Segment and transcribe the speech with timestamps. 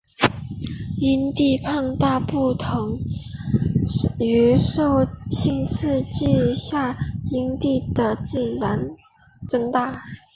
[0.97, 2.97] 阴蒂肥大不同
[4.17, 6.97] 于性刺激下
[7.31, 8.95] 阴蒂的自然
[9.47, 10.03] 增大。